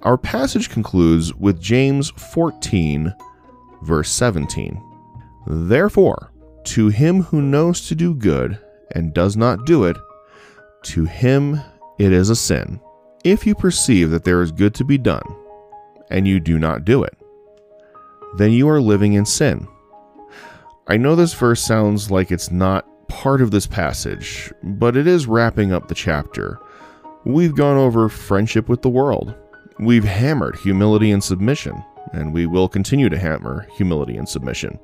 Our 0.04 0.18
passage 0.18 0.70
concludes 0.70 1.34
with 1.36 1.62
James 1.62 2.10
14, 2.10 3.14
verse 3.84 4.10
17. 4.10 4.82
Therefore, 5.46 6.32
to 6.64 6.90
him 6.90 7.22
who 7.22 7.42
knows 7.42 7.88
to 7.88 7.96
do 7.96 8.16
good 8.16 8.60
and 8.96 9.14
does 9.14 9.38
not 9.38 9.66
do 9.66 9.84
it, 9.84 9.98
to 10.84 11.06
him 11.06 11.62
it 12.00 12.12
is 12.12 12.32
a 12.32 12.36
sin. 12.36 12.82
If 13.24 13.46
you 13.46 13.54
perceive 13.54 14.10
that 14.10 14.24
there 14.24 14.42
is 14.42 14.52
good 14.52 14.74
to 14.76 14.84
be 14.84 14.98
done, 14.98 15.24
and 16.10 16.28
you 16.28 16.40
do 16.40 16.58
not 16.58 16.84
do 16.84 17.04
it, 17.04 17.16
then 18.38 18.52
you 18.52 18.68
are 18.70 18.82
living 18.82 19.14
in 19.14 19.26
sin. 19.26 19.68
I 20.88 20.98
know 20.98 21.16
this 21.16 21.36
verse 21.36 21.64
sounds 21.64 22.10
like 22.10 22.32
it's 22.32 22.50
not 22.52 22.88
part 23.08 23.42
of 23.42 23.52
this 23.52 23.68
passage, 23.68 24.52
but 24.64 24.98
it 24.98 25.06
is 25.06 25.28
wrapping 25.28 25.72
up 25.72 25.88
the 25.88 25.96
chapter. 25.96 26.60
We've 27.24 27.56
gone 27.56 27.78
over 27.78 28.10
friendship 28.10 28.68
with 28.68 28.82
the 28.82 28.90
world. 28.90 29.36
We've 29.82 30.04
hammered 30.04 30.58
humility 30.58 31.10
and 31.10 31.24
submission, 31.24 31.84
and 32.14 32.32
we 32.32 32.46
will 32.46 32.70
continue 32.70 33.10
to 33.10 33.18
hammer 33.18 33.66
humility 33.76 34.16
and 34.16 34.30
submission. 34.30 34.78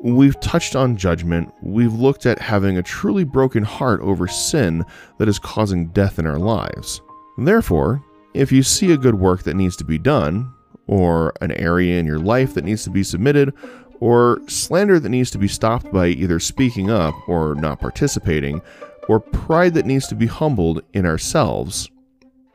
We've 0.00 0.40
touched 0.40 0.74
on 0.74 0.96
judgment. 0.96 1.52
We've 1.62 1.92
looked 1.92 2.24
at 2.24 2.38
having 2.38 2.78
a 2.78 2.82
truly 2.82 3.24
broken 3.24 3.64
heart 3.64 4.00
over 4.00 4.26
sin 4.26 4.82
that 5.18 5.28
is 5.28 5.38
causing 5.38 5.88
death 5.88 6.18
in 6.18 6.26
our 6.26 6.38
lives. 6.38 7.02
Therefore, 7.36 8.02
if 8.32 8.50
you 8.50 8.62
see 8.62 8.92
a 8.92 8.96
good 8.96 9.16
work 9.16 9.42
that 9.42 9.56
needs 9.56 9.76
to 9.76 9.84
be 9.84 9.98
done, 9.98 10.50
or 10.86 11.34
an 11.42 11.52
area 11.52 12.00
in 12.00 12.06
your 12.06 12.18
life 12.18 12.54
that 12.54 12.64
needs 12.64 12.82
to 12.84 12.90
be 12.90 13.02
submitted, 13.02 13.52
or 14.00 14.40
slander 14.48 14.98
that 14.98 15.10
needs 15.10 15.30
to 15.32 15.38
be 15.38 15.48
stopped 15.48 15.92
by 15.92 16.06
either 16.06 16.40
speaking 16.40 16.90
up 16.90 17.14
or 17.28 17.54
not 17.54 17.78
participating, 17.78 18.62
or 19.06 19.20
pride 19.20 19.74
that 19.74 19.84
needs 19.84 20.06
to 20.08 20.14
be 20.14 20.26
humbled 20.26 20.80
in 20.94 21.04
ourselves, 21.04 21.90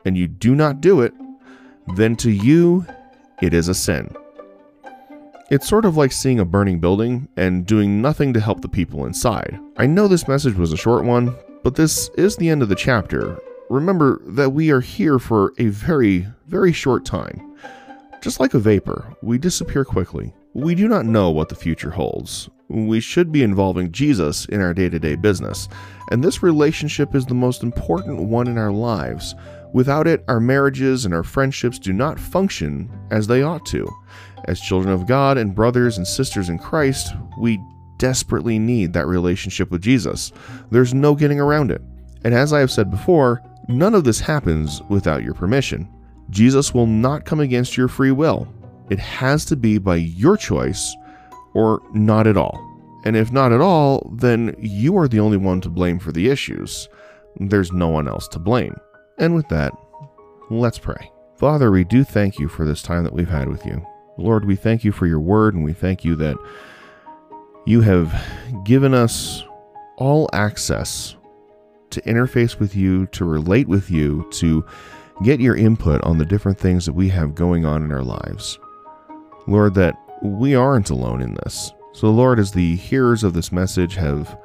and 0.04 0.18
you 0.18 0.26
do 0.26 0.56
not 0.56 0.80
do 0.80 1.00
it, 1.00 1.14
then 1.96 2.16
to 2.16 2.30
you 2.30 2.86
it 3.42 3.54
is 3.54 3.68
a 3.68 3.74
sin. 3.74 4.14
It's 5.50 5.68
sort 5.68 5.84
of 5.84 5.96
like 5.96 6.12
seeing 6.12 6.38
a 6.38 6.44
burning 6.44 6.78
building 6.78 7.28
and 7.36 7.66
doing 7.66 8.00
nothing 8.00 8.32
to 8.34 8.40
help 8.40 8.60
the 8.60 8.68
people 8.68 9.06
inside. 9.06 9.58
I 9.76 9.86
know 9.86 10.06
this 10.06 10.28
message 10.28 10.54
was 10.54 10.72
a 10.72 10.76
short 10.76 11.04
one, 11.04 11.34
but 11.64 11.74
this 11.74 12.08
is 12.16 12.36
the 12.36 12.48
end 12.48 12.62
of 12.62 12.68
the 12.68 12.76
chapter. 12.76 13.40
Remember 13.68 14.20
that 14.26 14.50
we 14.50 14.70
are 14.70 14.80
here 14.80 15.18
for 15.18 15.52
a 15.58 15.66
very, 15.66 16.26
very 16.46 16.72
short 16.72 17.04
time. 17.04 17.56
Just 18.22 18.38
like 18.38 18.54
a 18.54 18.58
vapor, 18.58 19.16
we 19.22 19.38
disappear 19.38 19.84
quickly. 19.84 20.32
We 20.54 20.74
do 20.74 20.86
not 20.86 21.06
know 21.06 21.30
what 21.30 21.48
the 21.48 21.54
future 21.54 21.90
holds. 21.90 22.48
We 22.68 23.00
should 23.00 23.32
be 23.32 23.42
involving 23.42 23.90
Jesus 23.90 24.44
in 24.46 24.60
our 24.60 24.74
day 24.74 24.88
to 24.88 24.98
day 24.98 25.16
business, 25.16 25.68
and 26.10 26.22
this 26.22 26.42
relationship 26.42 27.14
is 27.14 27.26
the 27.26 27.34
most 27.34 27.62
important 27.62 28.28
one 28.28 28.46
in 28.46 28.58
our 28.58 28.70
lives. 28.70 29.34
Without 29.72 30.06
it, 30.06 30.24
our 30.28 30.40
marriages 30.40 31.04
and 31.04 31.14
our 31.14 31.22
friendships 31.22 31.78
do 31.78 31.92
not 31.92 32.18
function 32.18 32.90
as 33.10 33.26
they 33.26 33.42
ought 33.42 33.64
to. 33.66 33.86
As 34.46 34.60
children 34.60 34.92
of 34.92 35.06
God 35.06 35.38
and 35.38 35.54
brothers 35.54 35.96
and 35.96 36.06
sisters 36.06 36.48
in 36.48 36.58
Christ, 36.58 37.14
we 37.38 37.60
desperately 37.98 38.58
need 38.58 38.92
that 38.92 39.06
relationship 39.06 39.70
with 39.70 39.82
Jesus. 39.82 40.32
There's 40.70 40.94
no 40.94 41.14
getting 41.14 41.38
around 41.38 41.70
it. 41.70 41.82
And 42.24 42.34
as 42.34 42.52
I 42.52 42.60
have 42.60 42.70
said 42.70 42.90
before, 42.90 43.42
none 43.68 43.94
of 43.94 44.04
this 44.04 44.20
happens 44.20 44.82
without 44.88 45.22
your 45.22 45.34
permission. 45.34 45.88
Jesus 46.30 46.74
will 46.74 46.86
not 46.86 47.24
come 47.24 47.40
against 47.40 47.76
your 47.76 47.88
free 47.88 48.12
will. 48.12 48.48
It 48.88 48.98
has 48.98 49.44
to 49.46 49.56
be 49.56 49.78
by 49.78 49.96
your 49.96 50.36
choice 50.36 50.94
or 51.54 51.80
not 51.92 52.26
at 52.26 52.36
all. 52.36 52.66
And 53.04 53.16
if 53.16 53.32
not 53.32 53.52
at 53.52 53.60
all, 53.60 54.10
then 54.16 54.54
you 54.58 54.96
are 54.98 55.08
the 55.08 55.20
only 55.20 55.36
one 55.36 55.60
to 55.62 55.70
blame 55.70 55.98
for 55.98 56.12
the 56.12 56.28
issues. 56.28 56.88
There's 57.36 57.72
no 57.72 57.88
one 57.88 58.08
else 58.08 58.28
to 58.28 58.38
blame. 58.38 58.76
And 59.20 59.34
with 59.34 59.48
that, 59.50 59.72
let's 60.50 60.78
pray. 60.78 61.12
Father, 61.36 61.70
we 61.70 61.84
do 61.84 62.04
thank 62.04 62.38
you 62.38 62.48
for 62.48 62.64
this 62.64 62.82
time 62.82 63.04
that 63.04 63.12
we've 63.12 63.28
had 63.28 63.48
with 63.48 63.64
you. 63.64 63.86
Lord, 64.16 64.44
we 64.44 64.56
thank 64.56 64.82
you 64.82 64.92
for 64.92 65.06
your 65.06 65.20
word, 65.20 65.54
and 65.54 65.62
we 65.62 65.72
thank 65.72 66.04
you 66.04 66.16
that 66.16 66.36
you 67.66 67.82
have 67.82 68.12
given 68.64 68.94
us 68.94 69.44
all 69.96 70.28
access 70.32 71.16
to 71.90 72.00
interface 72.02 72.58
with 72.58 72.74
you, 72.74 73.06
to 73.08 73.24
relate 73.24 73.68
with 73.68 73.90
you, 73.90 74.26
to 74.32 74.64
get 75.22 75.40
your 75.40 75.56
input 75.56 76.02
on 76.02 76.18
the 76.18 76.24
different 76.24 76.58
things 76.58 76.86
that 76.86 76.94
we 76.94 77.08
have 77.10 77.34
going 77.34 77.64
on 77.64 77.82
in 77.82 77.92
our 77.92 78.02
lives. 78.02 78.58
Lord, 79.46 79.74
that 79.74 79.96
we 80.22 80.54
aren't 80.54 80.90
alone 80.90 81.20
in 81.20 81.34
this. 81.44 81.72
So, 81.92 82.10
Lord, 82.10 82.38
as 82.38 82.52
the 82.52 82.76
hearers 82.76 83.24
of 83.24 83.34
this 83.34 83.52
message 83.52 83.96
have 83.96 84.38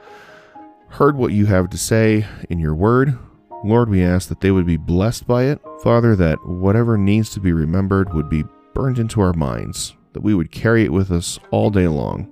heard 0.89 1.15
what 1.15 1.31
you 1.31 1.45
have 1.45 1.69
to 1.69 1.77
say 1.77 2.25
in 2.49 2.59
your 2.59 2.75
word, 2.75 3.17
Lord, 3.65 3.89
we 3.89 4.03
ask 4.03 4.29
that 4.29 4.41
they 4.41 4.51
would 4.51 4.65
be 4.65 4.77
blessed 4.77 5.25
by 5.25 5.45
it. 5.45 5.59
Father, 5.81 6.15
that 6.15 6.45
whatever 6.45 6.97
needs 6.97 7.31
to 7.31 7.39
be 7.39 7.51
remembered 7.51 8.13
would 8.13 8.29
be 8.29 8.43
burned 8.73 8.99
into 8.99 9.21
our 9.21 9.33
minds, 9.33 9.95
that 10.13 10.21
we 10.21 10.35
would 10.35 10.51
carry 10.51 10.83
it 10.83 10.93
with 10.93 11.11
us 11.11 11.39
all 11.49 11.71
day 11.71 11.87
long, 11.87 12.31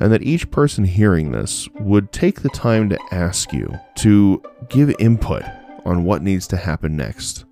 and 0.00 0.10
that 0.12 0.22
each 0.22 0.50
person 0.50 0.84
hearing 0.84 1.32
this 1.32 1.68
would 1.80 2.12
take 2.12 2.40
the 2.40 2.48
time 2.48 2.88
to 2.88 2.98
ask 3.10 3.52
you 3.52 3.78
to 3.96 4.42
give 4.68 4.94
input 4.98 5.42
on 5.84 6.04
what 6.04 6.22
needs 6.22 6.46
to 6.46 6.56
happen 6.56 6.96
next. 6.96 7.44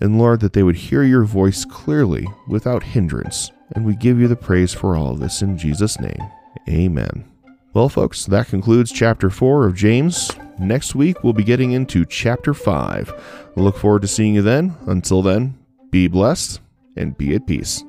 And 0.00 0.18
Lord, 0.18 0.40
that 0.40 0.54
they 0.54 0.62
would 0.62 0.76
hear 0.76 1.02
your 1.02 1.24
voice 1.24 1.64
clearly 1.64 2.26
without 2.48 2.82
hindrance. 2.82 3.50
And 3.74 3.84
we 3.84 3.94
give 3.96 4.18
you 4.18 4.28
the 4.28 4.36
praise 4.36 4.72
for 4.72 4.96
all 4.96 5.10
of 5.10 5.20
this 5.20 5.42
in 5.42 5.58
Jesus' 5.58 6.00
name. 6.00 6.20
Amen. 6.68 7.24
Well, 7.72 7.88
folks, 7.88 8.24
that 8.26 8.48
concludes 8.48 8.92
chapter 8.92 9.30
4 9.30 9.66
of 9.66 9.74
James. 9.74 10.30
Next 10.58 10.94
week, 10.94 11.22
we'll 11.22 11.32
be 11.32 11.44
getting 11.44 11.72
into 11.72 12.04
chapter 12.04 12.54
5. 12.54 13.52
Look 13.56 13.76
forward 13.76 14.02
to 14.02 14.08
seeing 14.08 14.34
you 14.34 14.42
then. 14.42 14.74
Until 14.86 15.22
then, 15.22 15.58
be 15.90 16.08
blessed 16.08 16.60
and 16.96 17.16
be 17.18 17.34
at 17.34 17.46
peace. 17.46 17.82